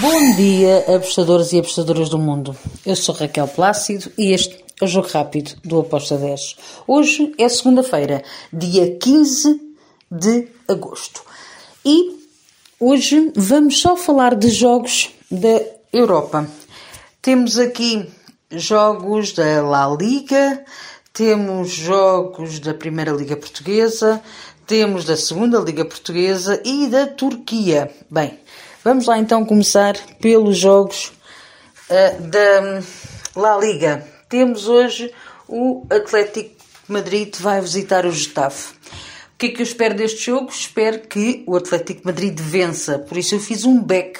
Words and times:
Bom 0.00 0.34
dia, 0.34 0.96
apostadores 0.96 1.52
e 1.52 1.58
apostadoras 1.58 2.08
do 2.08 2.18
mundo. 2.18 2.56
Eu 2.86 2.96
sou 2.96 3.14
Raquel 3.14 3.46
Plácido 3.46 4.10
e 4.16 4.32
este 4.32 4.64
é 4.80 4.84
o 4.86 4.88
Jogo 4.88 5.08
Rápido 5.08 5.52
do 5.62 5.78
Aposta 5.78 6.16
10. 6.16 6.56
Hoje 6.86 7.34
é 7.36 7.46
segunda-feira, 7.50 8.24
dia 8.50 8.96
15 8.96 9.60
de 10.10 10.48
agosto. 10.66 11.22
E 11.84 12.18
hoje 12.80 13.30
vamos 13.36 13.78
só 13.78 13.94
falar 13.94 14.36
de 14.36 14.48
jogos 14.48 15.10
da 15.30 15.60
Europa. 15.92 16.48
Temos 17.20 17.58
aqui 17.58 18.08
jogos 18.50 19.34
da 19.34 19.60
La 19.60 19.86
Liga, 19.94 20.64
temos 21.12 21.68
jogos 21.68 22.58
da 22.58 22.72
Primeira 22.72 23.12
Liga 23.12 23.36
Portuguesa, 23.36 24.22
temos 24.66 25.04
da 25.04 25.16
Segunda 25.16 25.58
Liga 25.58 25.84
Portuguesa 25.84 26.58
e 26.64 26.86
da 26.86 27.06
Turquia. 27.06 27.94
Bem, 28.10 28.38
Vamos 28.82 29.04
lá 29.04 29.18
então 29.18 29.44
começar 29.44 29.94
pelos 30.22 30.56
jogos 30.56 31.12
uh, 31.90 32.22
da 32.22 32.82
La 33.36 33.58
Liga. 33.58 34.06
Temos 34.26 34.68
hoje 34.68 35.12
o 35.46 35.84
Atlético 35.90 36.56
Madrid 36.88 37.36
vai 37.36 37.60
visitar 37.60 38.06
o 38.06 38.10
Getafe. 38.10 38.72
O 38.72 39.36
que 39.36 39.46
é 39.46 39.48
que 39.50 39.60
eu 39.60 39.64
espero 39.64 39.94
deste 39.94 40.24
jogo? 40.24 40.48
Espero 40.50 41.00
que 41.00 41.44
o 41.46 41.56
Atlético 41.56 42.06
Madrid 42.06 42.38
vença. 42.40 42.98
Por 42.98 43.18
isso 43.18 43.34
eu 43.34 43.40
fiz 43.40 43.66
um 43.66 43.82
back 43.82 44.18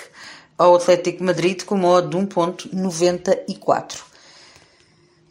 ao 0.58 0.74
Atlético 0.74 1.24
Madrid 1.24 1.62
com 1.62 1.76
modo 1.76 2.10
de 2.10 2.26
1.94. 2.26 3.96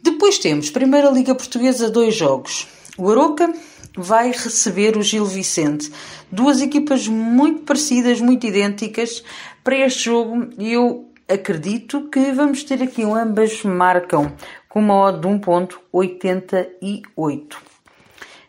Depois 0.02 0.40
temos 0.40 0.70
Primeira 0.70 1.08
Liga 1.08 1.36
Portuguesa, 1.36 1.88
dois 1.88 2.16
jogos. 2.16 2.66
O 2.98 3.08
Aroca 3.08 3.54
vai 3.96 4.30
receber 4.30 4.96
o 4.96 5.02
Gil 5.02 5.24
Vicente. 5.24 5.92
Duas 6.30 6.60
equipas 6.60 7.08
muito 7.08 7.62
parecidas, 7.62 8.20
muito 8.20 8.46
idênticas 8.46 9.24
para 9.62 9.76
este 9.76 10.04
jogo 10.04 10.48
e 10.58 10.72
eu 10.72 11.08
acredito 11.28 12.08
que 12.08 12.32
vamos 12.32 12.64
ter 12.64 12.82
aqui 12.82 13.04
um 13.04 13.14
ambas 13.14 13.62
marcam 13.62 14.32
com 14.68 14.80
uma 14.80 14.94
odd 14.94 15.20
de 15.20 15.28
1.88. 15.28 17.56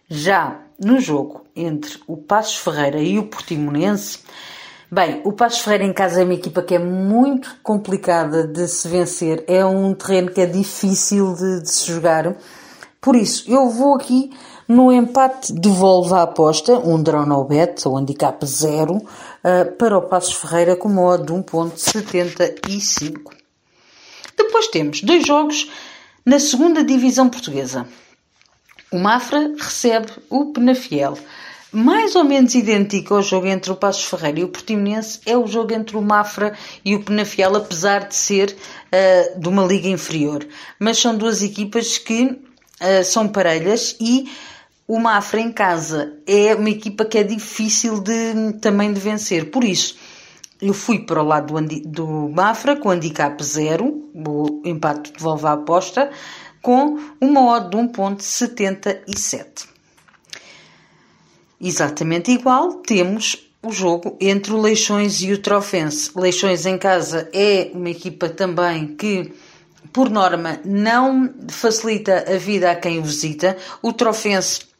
Já 0.10 0.60
no 0.80 1.00
jogo 1.00 1.46
entre 1.56 2.00
o 2.08 2.18
Passos 2.18 2.58
Ferreira 2.58 3.00
e 3.00 3.18
o 3.18 3.24
Portimonense, 3.24 4.20
Bem, 4.94 5.22
o 5.24 5.32
Passos 5.32 5.62
Ferreira 5.62 5.86
em 5.86 5.94
casa 5.94 6.20
é 6.20 6.26
uma 6.26 6.34
equipa 6.34 6.62
que 6.62 6.76
é 6.76 6.80
muito 6.80 7.56
complicada 7.64 8.46
de 8.46 8.68
se 8.68 8.90
vencer, 8.90 9.42
é 9.48 9.66
um 9.66 9.94
terreno 9.94 10.30
que 10.30 10.42
é 10.42 10.46
difícil 10.46 11.34
de, 11.34 11.62
de 11.62 11.72
se 11.72 11.90
jogar. 11.90 12.36
Por 13.00 13.16
isso, 13.16 13.50
eu 13.50 13.70
vou 13.70 13.96
aqui 13.96 14.32
no 14.72 14.90
empate, 14.90 15.52
devolve 15.52 16.14
a 16.14 16.22
aposta, 16.22 16.80
um 16.80 17.04
draw 17.04 17.26
no 17.26 17.44
bet, 17.44 17.86
ou 17.86 17.98
handicap 17.98 18.46
zero, 18.46 18.96
uh, 18.96 19.70
para 19.78 19.98
o 19.98 20.04
Passos 20.04 20.36
Ferreira 20.36 20.78
com 20.78 20.88
uma 20.88 21.02
odd 21.02 21.26
de 21.26 21.34
1.75. 21.34 23.34
Depois 24.38 24.68
temos 24.68 25.02
dois 25.02 25.28
jogos 25.28 25.70
na 26.26 26.40
segunda 26.40 26.86
divisão 26.86 27.28
portuguesa. 27.28 27.86
O 28.90 28.98
Mafra 28.98 29.54
recebe 29.58 30.10
o 30.30 30.54
Penafiel. 30.54 31.18
Mais 31.74 32.16
ou 32.16 32.24
menos 32.24 32.56
idêntico 32.56 33.16
ao 33.16 33.22
jogo 33.22 33.48
entre 33.48 33.74
o 33.74 33.76
Passos 33.76 34.06
Ferreira 34.06 34.40
e 34.40 34.44
o 34.46 34.50
Portimonense 34.50 35.20
é 35.26 35.38
o 35.38 35.48
jogo 35.48 35.74
entre 35.74 35.98
o 35.98 36.02
Mafra 36.02 36.58
e 36.86 36.96
o 36.96 37.04
Penafiel, 37.04 37.58
apesar 37.58 38.08
de 38.08 38.16
ser 38.16 38.56
uh, 38.56 39.38
de 39.38 39.50
uma 39.50 39.66
liga 39.66 39.90
inferior. 39.90 40.48
Mas 40.80 40.98
são 40.98 41.18
duas 41.18 41.42
equipas 41.42 41.98
que 41.98 42.24
uh, 42.24 43.04
são 43.04 43.28
parelhas 43.28 43.98
e 44.00 44.32
o 44.92 45.00
Mafra 45.00 45.39
em 45.39 45.53
casa 45.53 46.17
é 46.28 46.53
uma 46.53 46.70
equipa 46.70 47.06
que 47.06 47.17
é 47.17 47.23
difícil 47.23 48.02
de, 48.02 48.52
também 48.59 48.92
de 48.92 49.00
vencer. 49.00 49.50
Por 49.50 49.64
isso, 49.64 49.95
eu 50.61 50.73
fui 50.73 51.06
para 51.06 51.23
o 51.23 51.25
lado 51.25 51.53
do, 51.61 51.81
do 51.88 52.30
Mafra 52.30 52.75
com 52.75 52.89
handicap 52.89 53.42
zero, 53.42 54.12
o 54.14 54.62
empate 54.66 55.14
devolve 55.14 55.45
a 55.45 55.53
aposta, 55.53 56.12
com 56.62 57.00
uma 57.22 57.53
odd 57.53 57.69
de 57.69 57.78
1.77. 57.78 59.66
Exatamente 61.62 62.30
igual, 62.30 62.74
temos 62.74 63.50
o 63.63 63.72
jogo 63.72 64.18
entre 64.19 64.51
o 64.51 64.59
Leixões 64.59 65.22
e 65.22 65.31
o 65.31 65.38
Trofense. 65.38 66.12
Leixões 66.18 66.66
em 66.66 66.78
casa 66.78 67.30
é 67.31 67.72
uma 67.74 67.90
equipa 67.90 68.28
também 68.28 68.88
que 68.88 69.31
por 69.94 70.09
norma, 70.09 70.59
não 70.63 71.34
facilita 71.50 72.25
a 72.28 72.38
vida 72.38 72.72
a 72.72 72.75
quem 72.75 73.00
o 73.00 73.03
visita. 73.03 73.57
O 73.81 73.91
Trofense 73.91 74.71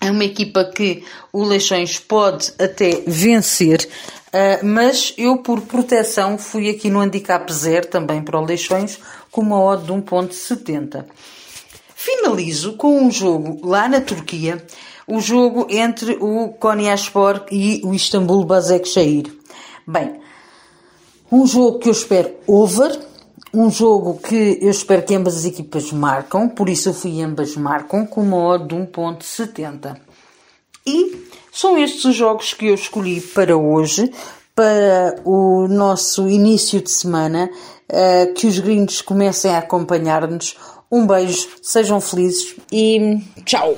é 0.00 0.10
uma 0.10 0.24
equipa 0.24 0.64
que 0.64 1.04
o 1.32 1.44
Leixões 1.44 1.98
pode 1.98 2.52
até 2.58 3.02
vencer, 3.06 3.86
uh, 4.28 4.64
mas 4.64 5.12
eu, 5.18 5.38
por 5.38 5.60
proteção, 5.62 6.38
fui 6.38 6.70
aqui 6.70 6.88
no 6.88 7.00
handicap 7.00 7.52
zero, 7.52 7.86
também 7.86 8.22
para 8.22 8.40
o 8.40 8.44
Leixões, 8.44 8.98
com 9.30 9.42
uma 9.42 9.60
odd 9.60 9.84
de 9.84 9.92
1.70. 9.92 11.04
Finalizo 11.94 12.72
com 12.74 13.02
um 13.02 13.10
jogo 13.10 13.60
lá 13.66 13.88
na 13.88 14.00
Turquia, 14.00 14.64
o 15.06 15.20
jogo 15.20 15.66
entre 15.68 16.16
o 16.20 16.48
Konyaspor 16.48 17.44
e 17.50 17.82
o 17.84 17.92
Istambul 17.92 18.44
Basaksehir. 18.44 19.30
Bem, 19.86 20.20
um 21.30 21.46
jogo 21.46 21.78
que 21.78 21.88
eu 21.88 21.92
espero 21.92 22.34
over, 22.46 22.98
um 23.52 23.70
jogo 23.70 24.18
que 24.18 24.58
eu 24.60 24.70
espero 24.70 25.02
que 25.02 25.14
ambas 25.14 25.36
as 25.36 25.44
equipas 25.44 25.90
marcam, 25.92 26.48
por 26.48 26.68
isso 26.68 26.88
eu 26.88 26.94
fui 26.94 27.20
ambas 27.20 27.56
marcam 27.56 28.06
com 28.06 28.22
uma 28.22 28.36
odd 28.36 28.68
de 28.68 28.74
1.70. 28.74 29.96
E 30.86 31.26
são 31.52 31.76
estes 31.76 32.04
os 32.04 32.14
jogos 32.14 32.54
que 32.54 32.66
eu 32.66 32.74
escolhi 32.74 33.20
para 33.20 33.56
hoje, 33.56 34.10
para 34.54 35.16
o 35.24 35.66
nosso 35.68 36.28
início 36.28 36.80
de 36.80 36.90
semana, 36.90 37.50
uh, 37.90 38.34
que 38.34 38.46
os 38.46 38.58
gringos 38.58 39.02
comecem 39.02 39.50
a 39.50 39.58
acompanhar-nos. 39.58 40.56
Um 40.90 41.06
beijo, 41.06 41.48
sejam 41.62 42.00
felizes 42.00 42.56
e 42.72 43.20
tchau! 43.44 43.76